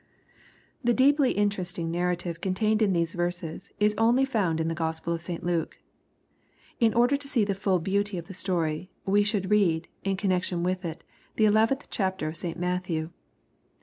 The 0.83 0.95
deeply 0.95 1.33
interesting 1.33 1.91
narrative 1.91 2.41
contained 2.41 2.81
in 2.81 2.91
these 2.93 3.13
verses, 3.13 3.71
is 3.79 3.93
only 3.99 4.25
found 4.25 4.59
in 4.59 4.67
the 4.67 4.73
Gospel 4.73 5.13
of 5.13 5.21
St. 5.21 5.43
Luke. 5.43 5.77
In 6.79 6.91
order 6.95 7.15
to 7.15 7.27
see 7.27 7.45
the 7.45 7.53
full 7.53 7.77
beauty 7.77 8.17
of 8.17 8.25
the 8.25 8.33
story, 8.33 8.89
we 9.05 9.21
should 9.21 9.51
read, 9.51 9.89
in 10.03 10.17
connection 10.17 10.63
with 10.63 10.85
it, 10.85 11.03
the 11.35 11.45
eleventh 11.45 11.87
chapter 11.91 12.27
of 12.29 12.35
St. 12.35 12.57
Matthew. 12.57 13.11